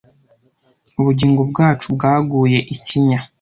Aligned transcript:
Ubugingo 0.99 1.41
bwacu 1.51 1.85
bgaguye 1.95 2.59
ikinya. 2.75 3.19